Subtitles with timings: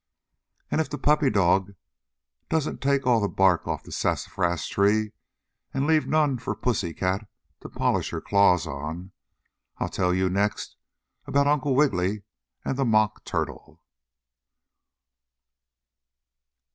[0.71, 1.75] And if the puppy dog
[2.49, 5.11] doesn't take all the bark off the sassafras tree
[5.75, 9.11] and leave none for the pussy cat to polish her claws on,
[9.77, 10.75] I'll tell you next
[11.27, 12.23] about Uncle Wiggily
[12.65, 13.83] and the Mock Turtle.